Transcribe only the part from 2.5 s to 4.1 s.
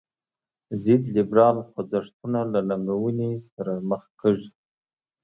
له ننګونې سره مخ